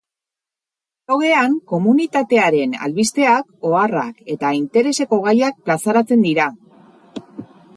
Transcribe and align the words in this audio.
Blogean 1.09 1.51
komunitatearen 1.71 2.73
albisteak, 2.87 3.49
oharrak 3.73 4.25
eta 4.37 4.55
intereseko 4.61 5.21
gaiak 5.29 5.61
plazaratzen 5.69 6.25
dira. 6.31 6.49